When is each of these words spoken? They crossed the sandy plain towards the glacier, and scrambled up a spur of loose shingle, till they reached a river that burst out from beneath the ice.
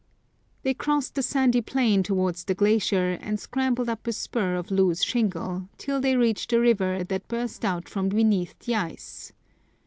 They 0.63 0.73
crossed 0.73 1.13
the 1.13 1.21
sandy 1.21 1.61
plain 1.61 2.01
towards 2.01 2.43
the 2.45 2.55
glacier, 2.55 3.19
and 3.21 3.39
scrambled 3.39 3.87
up 3.87 4.07
a 4.07 4.11
spur 4.13 4.55
of 4.55 4.71
loose 4.71 5.03
shingle, 5.03 5.69
till 5.77 6.01
they 6.01 6.15
reached 6.15 6.51
a 6.53 6.59
river 6.59 7.03
that 7.03 7.27
burst 7.27 7.63
out 7.63 7.87
from 7.87 8.09
beneath 8.09 8.57
the 8.57 8.73
ice. 8.77 9.31